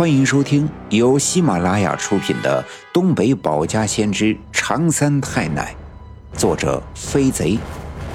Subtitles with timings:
[0.00, 5.76] 欢迎收听由喜马拉雅出品的《东北保家先知长三太奶》，
[6.38, 7.58] 作者飞贼，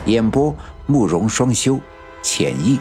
[0.07, 0.55] 演播
[0.88, 1.79] 慕容双修，
[2.23, 2.79] 浅意。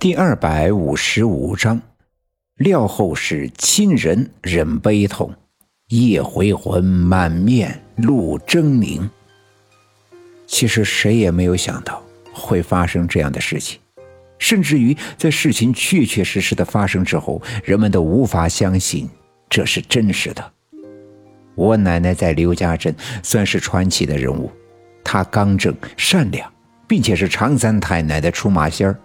[0.00, 1.82] 第二百五十五章：
[2.54, 5.30] 料后是亲人忍悲痛，
[5.88, 9.10] 夜回魂满面露狰狞。
[10.46, 12.02] 其实谁也没有想到
[12.34, 13.78] 会发生这样的事情，
[14.38, 19.08] 甚至于在事情确确实实的发生之后，人们都无法相信
[19.48, 20.52] 这是真实的。
[21.54, 24.50] 我奶奶在刘家镇算是传奇的人物，
[25.04, 26.52] 她刚正善良，
[26.88, 28.98] 并且是常三太奶的出马仙儿。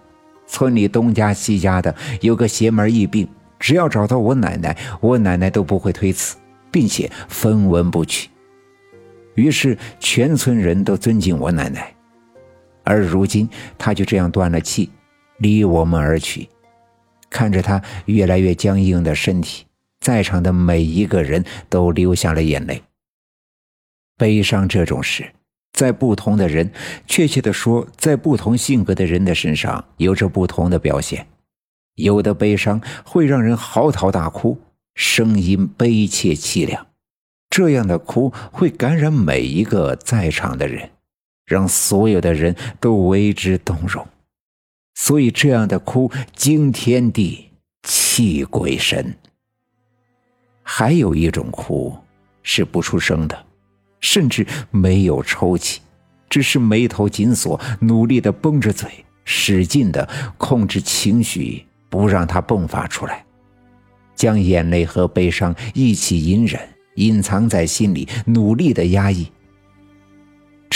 [0.48, 6.36] 村里东家西家的有个邪门疫病，只要找到我奶奶，我奶奶都不会推辞，
[6.72, 8.30] 并且分文不取。
[9.36, 11.94] 于是，全村人都尊敬我奶奶，
[12.90, 14.90] 而如今他就这样断了气，
[15.38, 16.50] 离我们而去。
[17.30, 19.68] 看着他越来越僵硬的身体，
[20.00, 22.82] 在场的每一个人都流下了眼泪。
[24.18, 25.32] 悲伤这种事，
[25.72, 26.72] 在不同的人，
[27.06, 31.28] 确切的说，在不同性格的人的身上，有着不同的表现。
[31.94, 34.58] 有的悲伤会让人嚎啕大哭，
[34.96, 36.88] 声音悲切凄凉。
[37.50, 40.90] 这样的哭会感染每一个在场的人，
[41.50, 44.08] 让所有的人都为之动容。
[44.94, 47.50] 所以，这样的哭惊天地、
[47.84, 49.14] 泣鬼神。
[50.62, 51.98] 还有一种哭
[52.44, 53.46] 是不出声的，
[54.00, 55.82] 甚至没有抽泣，
[56.30, 58.88] 只是眉头紧锁，努力的绷着嘴，
[59.24, 63.26] 使劲的控制情绪，不让它迸发出来，
[64.16, 66.62] 将眼泪和悲伤一起隐忍。
[66.96, 69.32] 隐藏在心里，努力的压抑。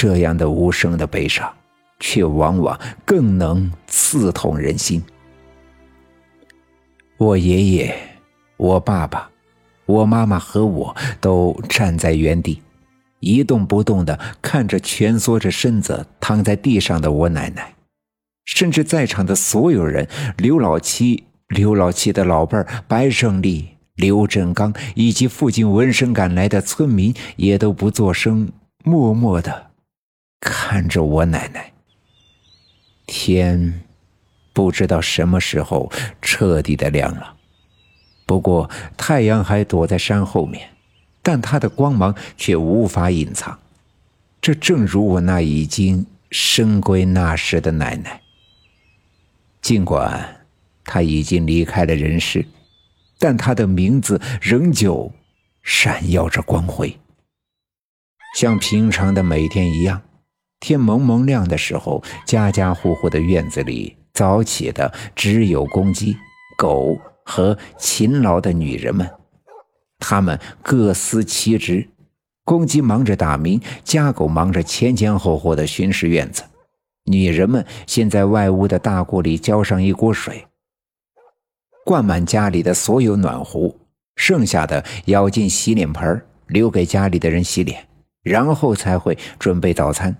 [0.04, 1.50] 这样的无声的悲伤，
[1.98, 5.02] 却往往更能刺痛人心。
[7.16, 7.96] 我爷爷、
[8.58, 9.30] 我爸爸、
[9.86, 12.62] 我妈妈和我都站在原地，
[13.22, 17.74] 一动不动的看着蜷缩着身子躺在地上的我奶奶，
[18.44, 23.70] 甚至在场的所有人，刘老七、刘老七的老伴儿白胜利。
[23.96, 28.52] 刘振刚以及附近闻声赶来的村民也都不作声，
[28.84, 29.68] 默默的
[30.44, 31.72] 看着我奶奶。
[33.08, 33.82] 天
[34.52, 35.90] 不知道什么时候
[36.22, 37.38] 彻底的亮了，
[38.26, 40.70] 不过太阳还躲在山后面，
[41.22, 43.58] 但它的光芒却无法隐藏。
[44.42, 48.22] 这正如我那已经生归那时的奶奶，
[49.62, 50.46] 尽管
[50.84, 52.46] 她已经离开了人世。
[53.20, 55.10] 但他的名字仍旧
[55.62, 57.00] 闪耀着光辉，
[58.36, 60.02] 像平常的每天一样。
[60.64, 66.16] 天蒙蒙亮的时候，家家户户的院子里早起的只有公鸡、
[66.58, 69.06] 狗和勤劳的女人们。
[70.00, 71.90] 他们各司其职，
[72.46, 76.44] 公鸡忙着打鸣，家狗忙着前前后后的巡视院子，
[77.04, 80.48] 女人们先在外屋的大锅里浇上一锅水。
[81.84, 83.78] 灌满家里的所有暖壶，
[84.16, 87.86] 剩下的舀进洗脸盆留给家里的人洗脸，
[88.24, 90.16] 然后才会准备早餐。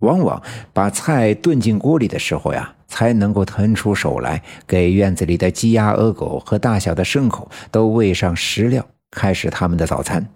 [0.00, 0.42] 往往
[0.72, 10.26] 把菜炖进锅里的时候呀，才能够腾出手来，给院子里的鸡鸭鹅狗和大小的牲口都喂上食料，开始他们的早餐。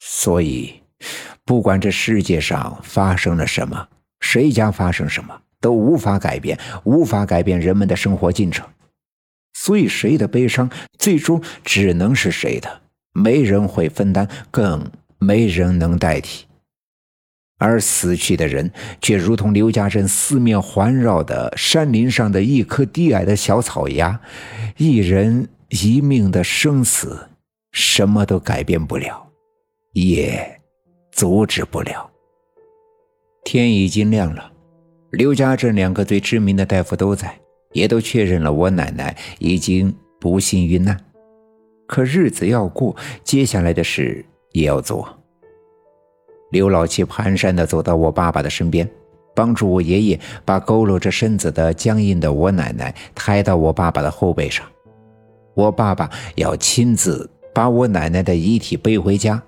[0.00, 0.80] 所以，
[1.44, 3.88] 不管这世界上发生了什么，
[4.20, 8.64] 谁家发生什么，都无法改变，无法改变人们的生活进程。
[9.54, 12.82] 所以，谁的悲伤最终只能是谁的，
[13.12, 14.88] 没人会分担，更
[15.18, 16.47] 没人能代替。
[17.58, 18.70] 而死去的人
[19.02, 24.20] 却如同刘家镇四面环绕的山林上的一棵低矮的小草芽，
[24.76, 27.28] 一人一命的生死，
[27.72, 29.28] 什么都改变不了，
[29.92, 30.60] 也
[31.12, 32.10] 阻止不了。
[33.44, 34.50] 天已经亮了，
[35.10, 37.38] 刘家镇两个最知名的大夫都在。
[37.74, 40.98] 也都确认了，我奶奶已经不幸遇难。
[41.86, 45.17] 可日子要过，接下来的事也要做。
[46.50, 48.88] 刘老七蹒跚地走到我爸爸的身边，
[49.34, 54.66] 帮助我爷爷把佝偻着身子的僵硬的我奶奶抬到我爸爸的后背上。
[55.54, 59.42] 我爸爸要亲自把我奶奶的遗体背回家。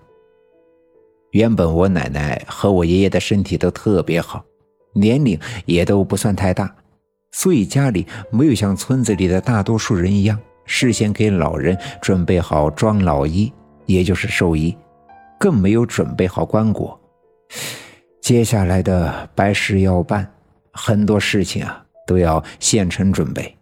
[1.30, 4.44] 原本我奶奶和我爷爷的身体都特别好，
[4.92, 6.74] 年龄也都不算太大。
[7.32, 13.52] 所以家里没有像村子里的大多数人一样，事先给老人准备好装老衣，
[13.86, 14.76] 也就是寿衣，
[15.40, 16.94] 更没有准备好棺椁。
[18.20, 20.30] 接下来的白事要办，
[20.70, 23.56] 很多事情啊都要现成准备。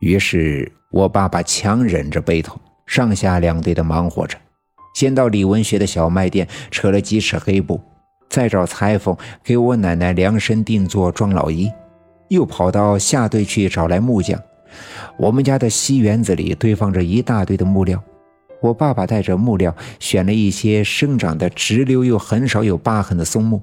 [0.00, 4.36] 于是我爸爸强忍着悲痛，上下两队的忙活着，
[4.94, 7.80] 先到李文学的小卖店扯了几尺黑布，
[8.28, 11.72] 再找裁缝给我奶奶量身定做装老衣，
[12.28, 14.38] 又跑到下队去找来木匠。
[15.16, 18.02] 我们家的西园子里堆放着一大堆的木料，
[18.62, 23.60] 我爸爸带着木料选了一些生长的直溜又很少有疤痕的松木。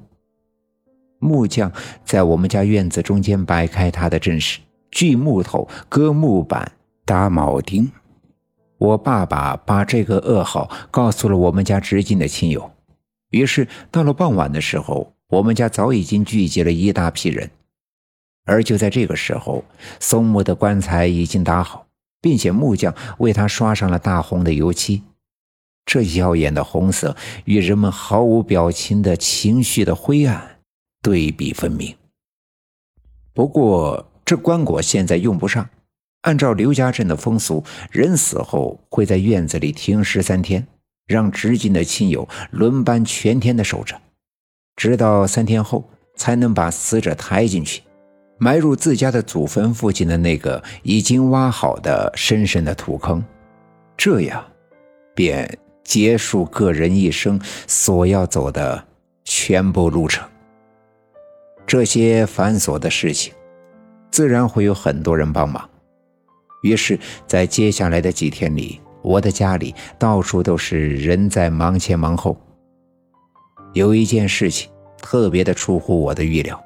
[1.19, 1.71] 木匠
[2.05, 4.59] 在我们家院子中间摆开他的阵势，
[4.91, 6.71] 锯木头、割木板、
[7.05, 7.91] 打铆钉。
[8.77, 12.71] 我爸爸把这个噩耗告诉了我们家直近的亲友，
[13.31, 17.49] 于是到了傍晚的时候，我们家早已经聚集了一大批人。
[18.45, 19.63] 而就在这个时候，
[19.99, 21.85] 松木的棺材已经打好，
[22.21, 25.03] 并且木匠为他刷上了大红的油漆。
[25.85, 30.57] 这耀眼的红色与人们毫无表情的情绪的灰暗。
[31.01, 31.95] 对比分明。
[33.33, 35.69] 不过，这棺椁现在用不上。
[36.23, 40.67] 按照刘家镇的风俗，人死后会在院子里停尸三天，
[41.07, 44.01] 让直近的亲友轮班全天的守着，
[44.75, 47.81] 直到三天后才能把死者抬进去，
[48.39, 53.23] 埋入自家的祖坟附近的那个已经挖好的深深的土坑。
[53.97, 54.43] 这样，
[55.13, 58.83] 便结束个人一生所要走的
[59.25, 60.27] 全部路程。
[61.67, 63.33] 这些繁琐的事情，
[64.09, 65.69] 自然会有很多人帮忙。
[66.63, 66.97] 于是，
[67.27, 72.37] 在接下来的几天里，我的家里到处都是人在忙前忙后。
[73.73, 74.71] 有一件事情
[75.01, 76.59] 特别的出乎我的预料，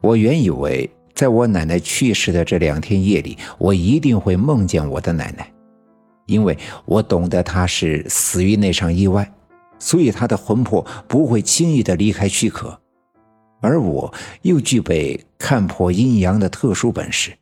[0.00, 5.52] 我原以为在我奶奶去世的这两天夜里，我一定会梦见我的奶奶，
[6.26, 9.32] 因为我懂得她是死于那场意外，
[9.78, 12.78] 所以她的魂魄不会轻易的离开躯壳。
[13.60, 14.12] 而我
[14.42, 17.32] 又具备看破阴阳的特殊本事，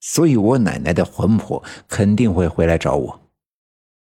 [0.00, 3.20] 所以我奶奶的魂魄肯定会回来找我。